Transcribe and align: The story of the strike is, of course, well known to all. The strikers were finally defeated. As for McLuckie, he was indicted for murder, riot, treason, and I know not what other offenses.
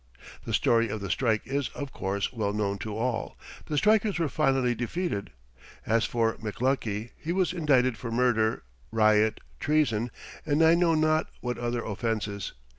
The 0.45 0.53
story 0.55 0.89
of 0.89 0.99
the 0.99 1.11
strike 1.11 1.43
is, 1.45 1.69
of 1.75 1.91
course, 1.93 2.33
well 2.33 2.53
known 2.53 2.79
to 2.79 2.97
all. 2.97 3.37
The 3.67 3.77
strikers 3.77 4.17
were 4.17 4.29
finally 4.29 4.73
defeated. 4.73 5.29
As 5.85 6.05
for 6.05 6.37
McLuckie, 6.37 7.11
he 7.19 7.31
was 7.31 7.53
indicted 7.53 7.99
for 7.99 8.09
murder, 8.11 8.63
riot, 8.91 9.39
treason, 9.59 10.09
and 10.43 10.63
I 10.63 10.73
know 10.73 10.95
not 10.95 11.27
what 11.41 11.59
other 11.59 11.85
offenses. 11.85 12.53